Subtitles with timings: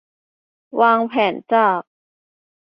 [0.81, 1.81] วางแผนจาก